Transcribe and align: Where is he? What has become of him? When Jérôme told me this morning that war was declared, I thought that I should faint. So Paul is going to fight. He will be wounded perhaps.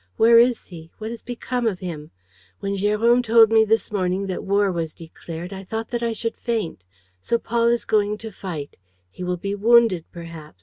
Where 0.17 0.39
is 0.39 0.65
he? 0.69 0.89
What 0.97 1.11
has 1.11 1.21
become 1.21 1.67
of 1.67 1.79
him? 1.79 2.09
When 2.59 2.73
Jérôme 2.75 3.23
told 3.23 3.51
me 3.51 3.63
this 3.63 3.91
morning 3.91 4.25
that 4.25 4.43
war 4.43 4.71
was 4.71 4.95
declared, 4.95 5.53
I 5.53 5.63
thought 5.63 5.89
that 5.91 6.01
I 6.01 6.11
should 6.11 6.37
faint. 6.37 6.83
So 7.21 7.37
Paul 7.37 7.67
is 7.67 7.85
going 7.85 8.17
to 8.17 8.31
fight. 8.31 8.77
He 9.11 9.23
will 9.23 9.37
be 9.37 9.53
wounded 9.53 10.05
perhaps. 10.11 10.59